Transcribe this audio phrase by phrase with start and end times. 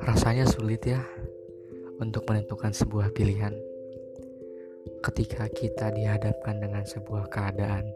[0.00, 1.04] Rasanya sulit ya
[2.00, 3.52] untuk menentukan sebuah pilihan
[5.04, 7.92] ketika kita dihadapkan dengan sebuah keadaan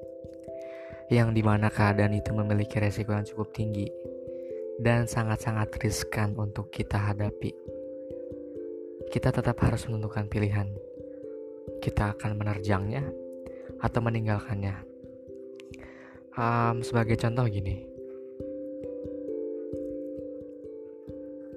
[1.09, 3.89] yang di mana keadaan itu memiliki resiko yang cukup tinggi
[4.77, 7.57] dan sangat-sangat riskan untuk kita hadapi.
[9.09, 10.69] Kita tetap harus menentukan pilihan.
[11.81, 13.09] Kita akan menerjangnya
[13.81, 14.96] atau meninggalkannya.
[16.37, 17.81] Um, sebagai contoh gini,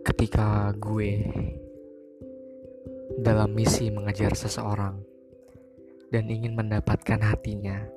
[0.07, 1.19] ketika gue
[3.19, 5.03] dalam misi mengejar seseorang
[6.15, 7.91] dan ingin mendapatkan hatinya,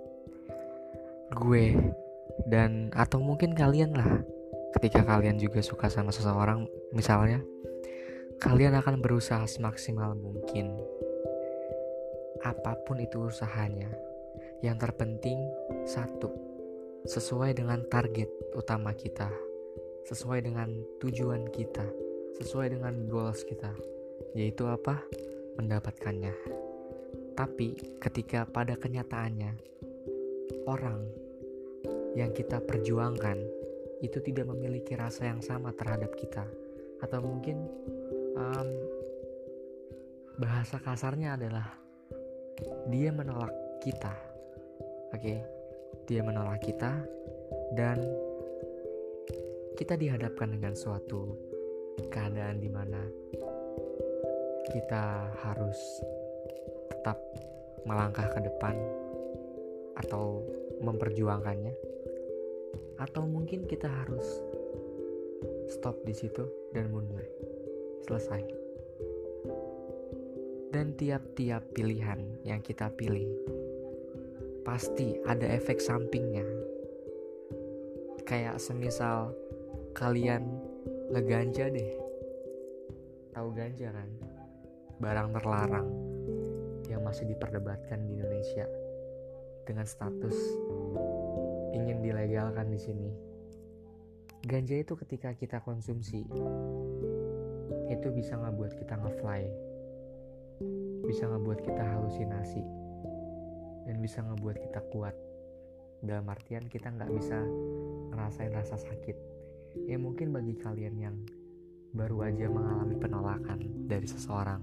[1.38, 1.78] gue
[2.50, 4.26] dan atau mungkin kalian lah,
[4.74, 7.46] ketika kalian juga suka sama seseorang, misalnya,
[8.42, 10.74] kalian akan berusaha semaksimal mungkin,
[12.42, 13.94] apa pun itu usahanya.
[14.62, 15.38] Yang terpenting
[15.86, 16.51] satu,
[17.06, 19.28] sesuai dengan target utama kita,
[20.06, 20.70] sesuai dengan
[21.02, 21.84] tujuan kita
[22.42, 23.70] sesuai dengan goals kita,
[24.32, 24.98] yaitu apa?
[25.60, 26.32] Mendapatkannya.
[27.38, 29.52] Tapi ketika pada kenyataannya
[30.68, 31.00] orang
[32.18, 33.40] yang kita perjuangkan
[34.02, 36.44] itu tidak memiliki rasa yang sama terhadap kita,
[36.98, 37.68] atau mungkin
[38.34, 38.68] um,
[40.42, 41.68] bahasa kasarnya adalah
[42.90, 43.52] dia menolak
[43.84, 44.12] kita,
[45.12, 45.20] oke?
[45.20, 45.61] Okay?
[46.08, 46.92] Dia menolak kita
[47.78, 48.02] dan
[49.78, 51.34] kita dihadapkan dengan suatu
[52.12, 53.00] keadaan di mana
[54.72, 55.76] kita harus
[56.92, 57.18] tetap
[57.82, 58.76] melangkah ke depan
[59.98, 60.44] atau
[60.80, 61.74] memperjuangkannya.
[63.02, 64.24] Atau mungkin kita harus
[65.66, 67.26] stop di situ dan mundur
[68.06, 68.42] selesai.
[70.72, 73.28] Dan tiap-tiap pilihan yang kita pilih
[74.62, 76.46] pasti ada efek sampingnya.
[78.22, 79.34] Kayak semisal
[79.94, 80.46] kalian
[81.10, 81.92] ngeganja deh.
[83.34, 84.08] Tahu ganja kan?
[85.02, 85.88] Barang terlarang
[86.86, 88.66] yang masih diperdebatkan di Indonesia
[89.66, 90.36] dengan status
[91.74, 93.10] ingin dilegalkan di sini.
[94.42, 96.26] Ganja itu ketika kita konsumsi
[97.90, 99.72] itu bisa ngebuat kita ngefly
[101.06, 102.62] bisa ngebuat kita halusinasi
[104.02, 105.14] bisa ngebuat kita kuat.
[106.02, 107.38] Dalam artian kita nggak bisa
[108.10, 109.14] ngerasain rasa sakit.
[109.86, 111.16] Ya mungkin bagi kalian yang
[111.94, 114.60] baru aja mengalami penolakan dari seseorang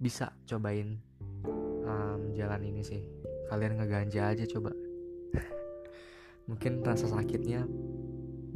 [0.00, 0.96] bisa cobain
[1.84, 3.04] um, jalan ini sih.
[3.52, 4.72] Kalian ngeganja aja coba.
[6.48, 7.66] Mungkin rasa sakitnya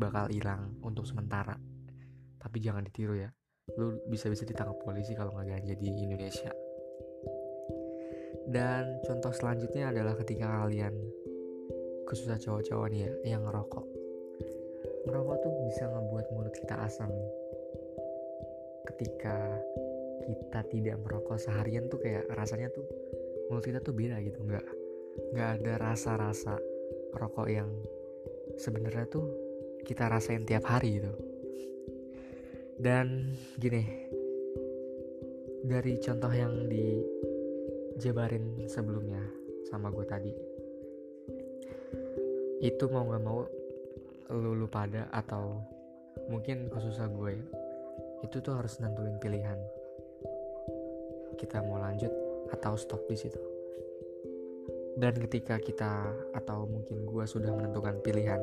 [0.01, 1.59] bakal hilang untuk sementara.
[2.41, 3.29] Tapi jangan ditiru ya.
[3.77, 6.53] Lu bisa-bisa ditangkap polisi kalau nggak ganja di Indonesia
[8.51, 10.95] dan contoh selanjutnya adalah ketika kalian
[12.09, 13.87] khususnya cowok-cowok nih ya yang ngerokok.
[15.07, 17.11] Merokok tuh bisa ngebuat mulut kita asam.
[18.87, 19.37] Ketika
[20.23, 22.87] kita tidak merokok seharian tuh kayak rasanya tuh
[23.51, 24.67] mulut kita tuh beda gitu nggak
[25.35, 26.59] nggak ada rasa-rasa
[27.15, 27.71] rokok yang
[28.59, 29.27] sebenarnya tuh
[29.83, 31.13] kita rasain tiap hari gitu.
[32.79, 33.83] Dan gini
[35.63, 36.67] dari contoh yang
[37.97, 39.21] dijabarin sebelumnya
[39.69, 40.33] sama gue tadi.
[42.63, 43.45] Itu mau nggak mau
[44.33, 45.61] lu, lu pada atau
[46.31, 47.35] mungkin khususnya gue
[48.23, 49.59] itu tuh harus nentuin pilihan.
[51.37, 52.13] Kita mau lanjut
[52.55, 53.41] atau stop di situ.
[54.93, 58.41] Dan ketika kita atau mungkin gue sudah menentukan pilihan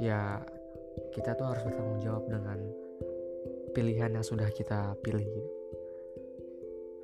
[0.00, 0.42] ya
[1.14, 2.58] kita tuh harus bertanggung jawab dengan
[3.74, 5.26] pilihan yang sudah kita pilih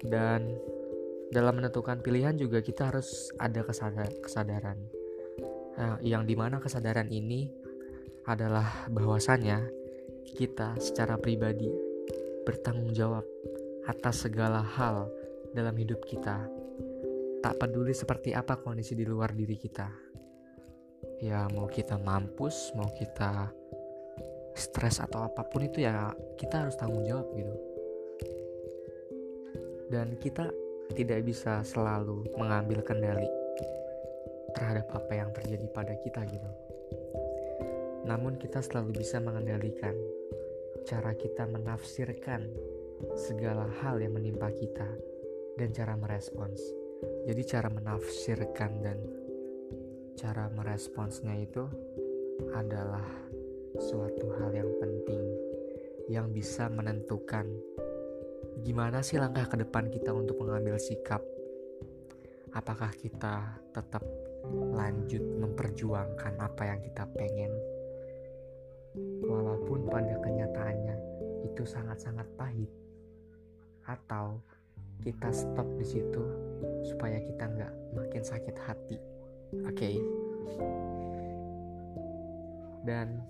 [0.04, 0.56] dan
[1.30, 3.62] dalam menentukan pilihan juga kita harus ada
[4.22, 4.78] kesadaran
[5.80, 7.48] Nah, yang di mana kesadaran ini
[8.28, 9.64] adalah bahwasannya
[10.36, 11.72] kita secara pribadi
[12.44, 13.24] bertanggung jawab
[13.88, 15.08] atas segala hal
[15.56, 16.44] dalam hidup kita.
[17.40, 19.88] Tak peduli seperti apa kondisi di luar diri kita.
[21.24, 23.48] Ya, mau kita mampus, mau kita
[24.52, 27.69] stres atau apa pun itu ya kita harus tanggung jawab gitu.
[29.90, 30.48] Dan kita
[30.94, 33.26] tidak bisa selalu mengambil kendali
[34.54, 36.50] terhadap apa yang terjadi pada kita gitu.
[38.06, 39.94] Namun kita selalu bisa mengendalikan
[40.88, 42.48] cara kita menafsirkan
[43.14, 44.88] segala hal yang menimpa kita
[45.58, 46.58] dan cara merespons.
[47.28, 48.98] Jadi cara menafsirkan dan
[50.16, 51.64] cara meresponsnya itu
[52.52, 53.04] adalah
[53.78, 55.22] suatu hal yang penting
[56.10, 57.46] yang bisa menentukan
[58.62, 61.22] gimana sih langkah ke depan kita untuk mengambil sikap?
[62.50, 64.02] Apakah kita tetap
[64.74, 67.52] lanjut memperjuangkan apa yang kita pengen?
[69.22, 70.96] Walaupun pada kenyataannya
[71.46, 72.70] itu sangat-sangat pahit.
[73.86, 74.42] Atau
[75.00, 76.22] kita stop di situ
[76.82, 78.98] supaya kita nggak makin sakit hati.
[79.66, 79.74] Oke?
[79.78, 79.96] Okay?
[82.84, 83.20] dan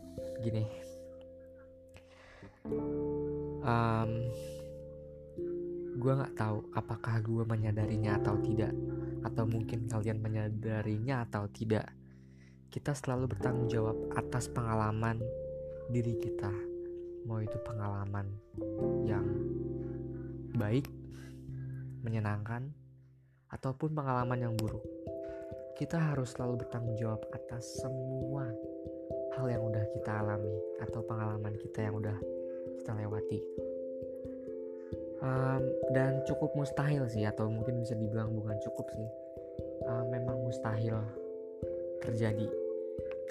[0.43, 0.67] gini.
[3.61, 4.31] Um,
[6.01, 8.73] gue nggak tahu apakah gue menyadarinya atau tidak
[9.21, 11.93] atau mungkin kalian menyadarinya atau tidak.
[12.73, 15.21] Kita selalu bertanggung jawab atas pengalaman
[15.93, 16.49] diri kita
[17.29, 18.33] mau itu pengalaman
[19.05, 19.27] yang
[20.57, 20.89] baik
[22.01, 22.73] menyenangkan
[23.53, 24.83] ataupun pengalaman yang buruk.
[25.77, 28.49] Kita harus selalu bertanggung jawab atas semua
[29.37, 32.17] hal yang udah kita alami atau pengalaman kita yang udah
[32.81, 33.41] kita lewati
[35.21, 35.63] um,
[35.93, 39.11] dan cukup mustahil sih atau mungkin bisa dibilang bukan cukup sih.
[39.89, 41.01] Um, memang mustahil
[42.05, 42.49] terjadi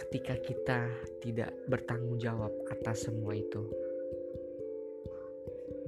[0.06, 0.80] ketika kita
[1.20, 3.66] tidak bertanggung jawab atas semua itu.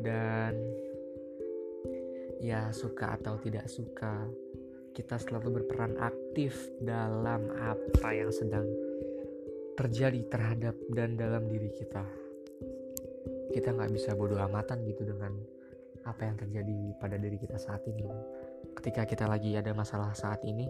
[0.02, 0.58] Dan
[2.42, 4.26] ya suka atau tidak suka
[4.92, 8.68] kita selalu berperan aktif dalam apa yang sedang
[9.80, 12.04] terjadi terhadap dan dalam diri kita.
[13.56, 15.32] Kita nggak bisa bodoh amatan gitu dengan
[16.06, 18.08] apa yang terjadi pada diri kita saat ini.
[18.78, 20.66] Ketika kita lagi ada masalah saat ini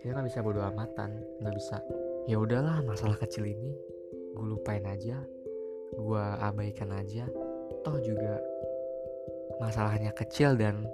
[0.00, 1.80] kita nggak bisa bodoh amatan nggak bisa.
[2.26, 3.72] Ya udahlah masalah kecil ini
[4.36, 5.20] gue lupain aja
[5.94, 7.28] gue abaikan aja.
[7.86, 8.42] Toh juga
[9.62, 10.84] masalahnya kecil dan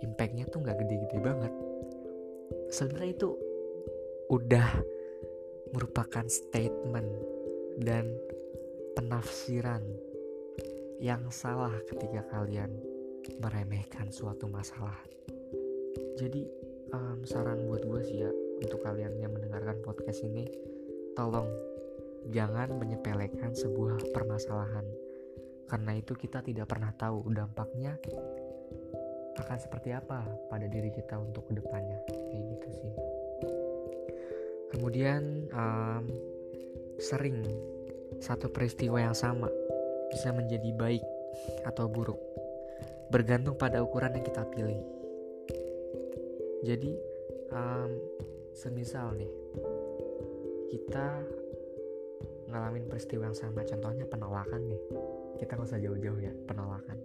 [0.00, 1.52] impactnya tuh nggak gede-gede banget.
[2.72, 3.30] Sebenarnya itu
[4.30, 4.68] udah
[5.74, 7.10] merupakan statement
[7.82, 8.10] dan
[8.98, 9.82] penafsiran
[11.00, 12.68] yang salah ketika kalian
[13.40, 14.96] meremehkan suatu masalah.
[16.16, 16.44] Jadi
[16.92, 18.30] um, saran buat gue sih ya
[18.60, 20.48] untuk kalian yang mendengarkan podcast ini,
[21.16, 21.48] tolong
[22.28, 24.84] jangan menyepelekan sebuah permasalahan.
[25.70, 27.94] Karena itu kita tidak pernah tahu dampaknya
[29.38, 32.92] akan seperti apa pada diri kita untuk ke depannya kayak gitu sih.
[34.70, 36.04] Kemudian um,
[37.00, 37.42] sering
[38.20, 39.48] satu peristiwa yang sama
[40.12, 41.04] bisa menjadi baik
[41.64, 42.18] atau buruk
[43.10, 44.80] bergantung pada ukuran yang kita pilih.
[46.62, 46.92] Jadi,
[47.50, 47.90] um,
[48.54, 49.32] semisal nih,
[50.70, 51.26] kita
[52.50, 54.82] ngalamin peristiwa yang sama, contohnya penolakan nih.
[55.42, 56.98] Kita nggak usah jauh-jauh ya, penolakan.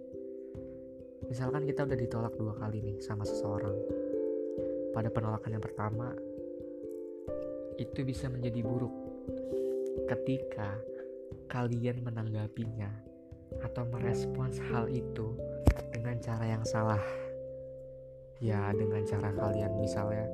[1.26, 3.74] Misalkan kita udah ditolak dua kali nih sama seseorang.
[4.94, 6.14] Pada penolakan yang pertama,
[7.76, 8.94] itu bisa menjadi buruk
[10.08, 10.78] ketika
[11.50, 12.88] kalian menanggapinya
[13.64, 15.34] atau merespons hal itu
[16.06, 17.02] dengan cara yang salah.
[18.38, 20.30] Ya dengan cara kalian misalnya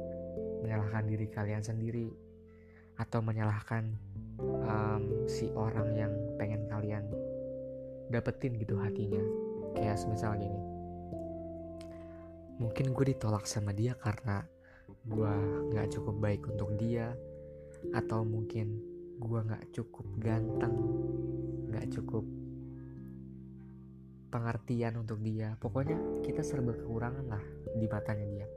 [0.61, 2.13] menyalahkan diri kalian sendiri
[3.01, 3.89] atau menyalahkan
[4.69, 7.09] um, si orang yang pengen kalian
[8.13, 9.25] dapetin gitu hatinya.
[9.73, 10.61] Kayak semisal gini.
[12.61, 14.45] Mungkin gue ditolak sama dia karena
[15.09, 15.35] gue
[15.73, 17.17] nggak cukup baik untuk dia
[17.97, 18.77] atau mungkin
[19.17, 20.77] gue nggak cukup ganteng
[21.73, 22.29] nggak cukup
[24.33, 25.55] pengertian untuk dia.
[25.61, 27.45] Pokoknya kita serba kekurangan lah
[27.77, 28.49] di matanya dia.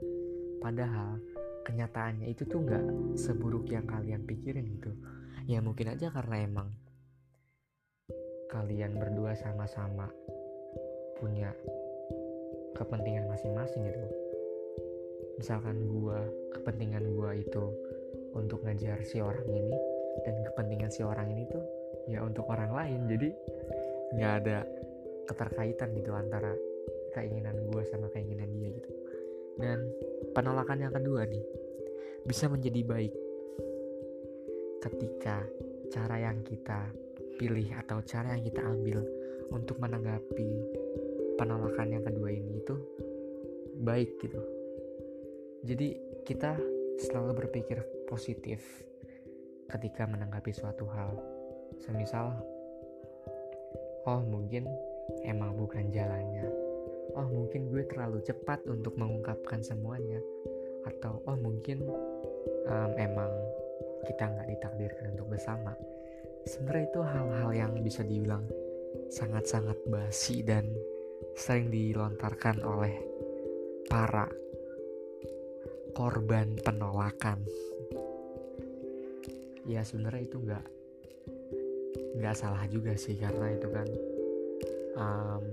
[0.64, 1.20] Padahal
[1.68, 2.86] kenyataannya itu tuh nggak
[3.20, 4.96] seburuk yang kalian pikirin gitu.
[5.46, 6.72] Ya mungkin aja karena emang
[8.50, 10.08] kalian berdua sama-sama
[11.20, 11.52] punya
[12.80, 14.08] kepentingan masing-masing gitu.
[15.36, 16.24] Misalkan gua
[16.56, 17.76] kepentingan gua itu
[18.32, 19.76] untuk ngajar si orang ini
[20.24, 21.64] dan kepentingan si orang ini tuh
[22.08, 23.12] ya untuk orang lain.
[23.12, 23.30] Jadi
[24.16, 24.58] nggak ada
[25.26, 26.54] keterkaitan gitu antara
[27.14, 28.92] keinginan gue sama keinginan dia gitu.
[29.56, 29.90] Dan
[30.36, 31.44] penolakan yang kedua nih
[32.26, 33.14] bisa menjadi baik
[34.86, 35.46] ketika
[35.90, 36.90] cara yang kita
[37.36, 39.02] pilih atau cara yang kita ambil
[39.54, 40.50] untuk menanggapi
[41.36, 42.76] penolakan yang kedua ini itu
[43.82, 44.42] baik gitu.
[45.66, 46.56] Jadi kita
[47.02, 48.62] selalu berpikir positif
[49.68, 51.18] ketika menanggapi suatu hal.
[51.82, 52.32] Semisal
[54.06, 54.70] oh mungkin
[55.26, 56.48] emang bukan jalannya.
[57.16, 60.20] Oh mungkin gue terlalu cepat untuk mengungkapkan semuanya,
[60.86, 61.86] atau oh mungkin
[62.68, 63.32] um, emang
[64.06, 65.74] kita nggak ditakdirkan untuk bersama.
[66.46, 68.46] Sebenarnya itu hal-hal yang bisa dibilang
[69.10, 70.70] sangat-sangat basi dan
[71.34, 72.96] sering dilontarkan oleh
[73.90, 74.30] para
[75.96, 77.42] korban penolakan.
[79.66, 80.66] Ya sebenarnya itu nggak
[82.22, 83.88] nggak salah juga sih karena itu kan
[84.96, 85.44] um,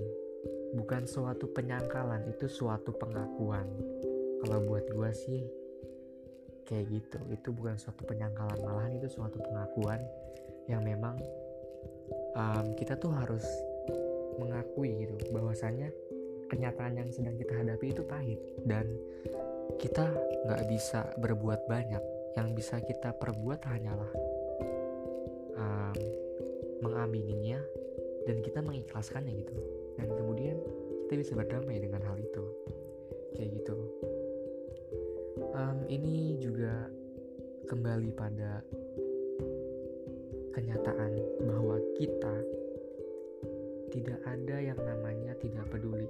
[0.73, 3.69] bukan suatu penyangkalan itu suatu pengakuan.
[4.43, 5.43] Kalau buat gue sih
[6.67, 7.19] kayak gitu.
[7.31, 10.01] Itu bukan suatu penyangkalan malahan itu suatu pengakuan
[10.67, 11.19] yang memang
[12.35, 13.45] um, kita tuh harus
[14.41, 15.15] mengakui gitu.
[15.31, 15.93] Bahwasanya
[16.51, 18.41] kenyataan yang sedang kita hadapi itu pahit.
[18.67, 18.89] Dan
[19.79, 20.09] kita
[20.49, 22.03] nggak bisa berbuat banyak.
[22.33, 24.13] Yang bisa kita perbuat hanyalah
[25.61, 25.97] um,
[26.81, 27.61] mengamininya
[28.29, 29.55] dan kita mengikhlaskannya gitu
[29.99, 30.57] dan kemudian
[31.07, 32.45] kita bisa berdamai dengan hal itu
[33.35, 33.77] kayak gitu
[35.53, 36.89] um, ini juga
[37.69, 38.61] kembali pada
[40.53, 41.13] kenyataan
[41.49, 42.37] bahwa kita
[43.93, 46.09] tidak ada yang namanya tidak peduli.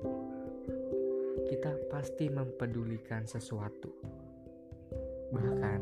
[1.50, 3.90] Kita pasti mempedulikan sesuatu.
[5.35, 5.81] Bahkan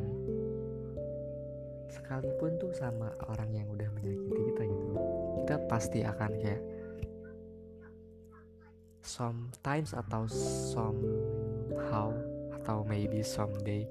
[1.93, 4.87] sekalipun tuh sama orang yang udah menyakiti kita gitu,
[5.51, 6.63] kita pasti akan kayak
[9.03, 10.23] sometimes atau
[10.71, 12.15] somehow
[12.55, 13.83] atau maybe someday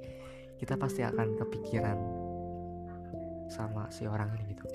[0.55, 1.99] kita pasti akan kepikiran
[3.51, 4.71] sama si orang ini gitu.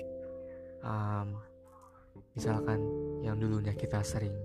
[0.85, 1.41] Um,
[2.37, 2.77] misalkan
[3.25, 4.37] yang dulunya kita sering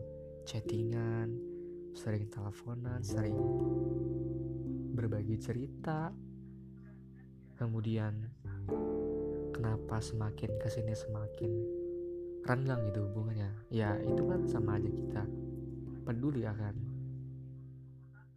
[0.48, 1.36] chattingan
[1.92, 3.36] sering teleponan sering
[4.96, 6.08] berbagi cerita
[7.60, 8.16] kemudian
[9.52, 11.79] kenapa semakin ke sini semakin
[12.44, 13.50] renggang gitu hubungannya.
[13.68, 15.22] Ya itu kan sama aja kita.
[16.06, 16.74] Peduli akan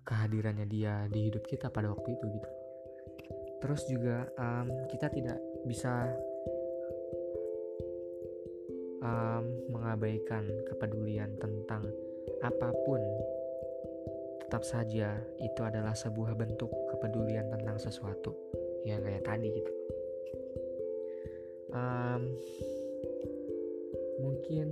[0.03, 2.49] kehadirannya dia di hidup kita pada waktu itu gitu.
[3.63, 6.11] Terus juga um, kita tidak bisa
[8.99, 11.87] um, mengabaikan kepedulian tentang
[12.43, 12.99] apa pun.
[14.43, 18.35] Tetap saja itu adalah sebuah bentuk kepedulian tentang sesuatu.
[18.83, 19.73] Ya kayak tadi gitu.
[21.73, 22.37] Um,
[24.23, 24.71] mungkin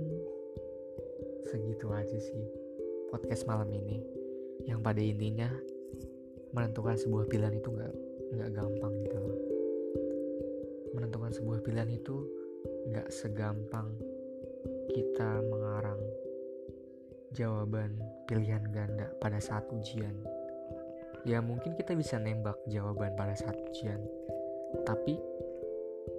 [1.52, 2.48] segitu aja sih
[3.12, 4.00] podcast malam ini.
[4.64, 5.50] Yang pada intinya
[6.56, 7.94] menentukan sebuah pilihan itu nggak
[8.32, 9.40] nggak gampang gitu loh.
[10.96, 12.16] Menentukan sebuah pilihan itu
[12.88, 13.92] nggak segampang
[14.96, 16.00] kita mengarang
[17.36, 20.16] jawaban pilihan ganda pada saat ujian.
[21.28, 24.00] Ya mungkin kita bisa nembak jawaban pada saat ujian.
[24.88, 25.20] Tapi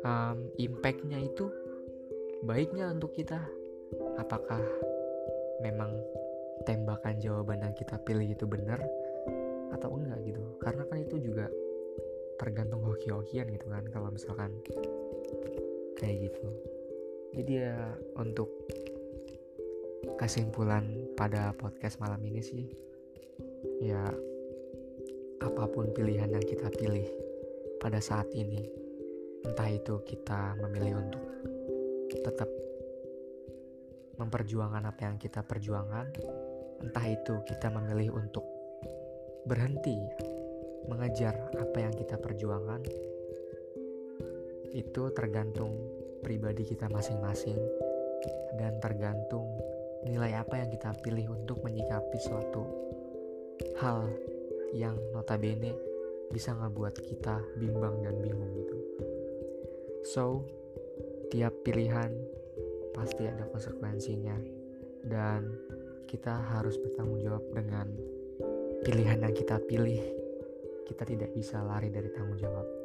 [0.06, 1.50] um, impactnya itu
[2.44, 3.40] baiknya untuk kita?
[4.20, 4.60] Apakah
[5.64, 5.96] memang
[6.68, 8.84] tembakan jawaban yang kita pilih itu benar
[9.72, 10.44] atau enggak gitu?
[10.60, 11.48] Karena kan itu juga
[12.36, 14.52] tergantung hoki-hokian gitu kan kalau misalkan
[15.96, 16.48] kayak gitu.
[17.34, 18.52] Jadi ya untuk
[20.20, 20.84] kesimpulan
[21.16, 22.68] pada podcast malam ini sih
[23.80, 24.12] ya
[25.40, 27.08] apa pun pilihan yang kita pilih
[27.80, 28.68] pada saat ini
[29.48, 31.24] entah itu kita memilih untuk
[32.22, 32.50] tetap
[34.22, 36.08] memperjuangkan apa yang kita perjuangkan
[36.84, 38.46] entah itu kita memilih untuk
[39.50, 39.98] berhenti
[40.86, 42.84] mengejar apa yang kita perjuangkan
[44.74, 45.74] itu tergantung
[46.22, 47.58] pribadi kita masing-masing
[48.58, 49.48] dan tergantung
[50.04, 52.64] nilai apa yang kita pilih untuk menyikapi suatu
[53.80, 54.12] hal
[54.76, 55.72] yang notabene
[56.34, 58.78] bisa ngebuat kita bimbang dan bingung gitu.
[60.04, 60.44] So,
[61.34, 62.14] tiap pilihan
[62.94, 64.38] pasti ada konsekuensinya
[65.10, 65.50] dan
[66.06, 67.90] kita harus bertanggung jawab dengan
[68.86, 69.98] pilihan yang kita pilih
[70.86, 72.83] kita tidak bisa lari dari tanggung jawab.